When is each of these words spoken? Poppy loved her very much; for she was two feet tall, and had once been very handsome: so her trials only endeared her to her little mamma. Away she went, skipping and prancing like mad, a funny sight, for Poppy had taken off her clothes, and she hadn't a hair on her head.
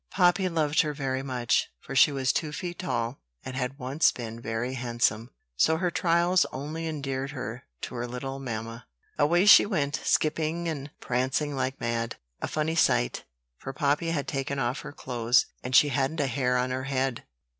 Poppy 0.09 0.49
loved 0.49 0.81
her 0.81 0.95
very 0.95 1.21
much; 1.21 1.69
for 1.79 1.95
she 1.95 2.11
was 2.11 2.33
two 2.33 2.51
feet 2.51 2.79
tall, 2.79 3.19
and 3.45 3.55
had 3.55 3.77
once 3.77 4.11
been 4.11 4.41
very 4.41 4.73
handsome: 4.73 5.29
so 5.55 5.77
her 5.77 5.91
trials 5.91 6.43
only 6.51 6.87
endeared 6.87 7.29
her 7.29 7.67
to 7.81 7.93
her 7.93 8.07
little 8.07 8.39
mamma. 8.39 8.87
Away 9.19 9.45
she 9.45 9.63
went, 9.67 10.01
skipping 10.03 10.67
and 10.67 10.89
prancing 11.01 11.55
like 11.55 11.79
mad, 11.79 12.15
a 12.41 12.47
funny 12.47 12.73
sight, 12.73 13.25
for 13.59 13.73
Poppy 13.73 14.09
had 14.09 14.27
taken 14.27 14.57
off 14.57 14.79
her 14.79 14.91
clothes, 14.91 15.45
and 15.61 15.75
she 15.75 15.89
hadn't 15.89 16.19
a 16.19 16.25
hair 16.25 16.57
on 16.57 16.71
her 16.71 16.85
head. 16.85 17.23